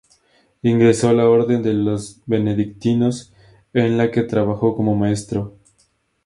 [0.63, 3.33] Ingresó a la orden de los benedictinos,
[3.71, 5.59] en la que trabajó como maestro.